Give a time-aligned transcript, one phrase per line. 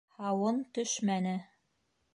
[0.21, 1.37] Һауын төшмәне.